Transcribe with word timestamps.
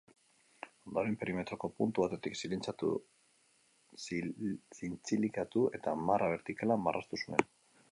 Ondoren, 0.91 1.17
perimetroko 1.23 1.69
puntu 1.81 2.05
batetik 2.05 2.39
zintzilikatu 4.07 5.69
eta 5.81 5.97
marra 6.09 6.35
bertikala 6.35 6.83
marraztu 6.89 7.25
zuen. 7.25 7.49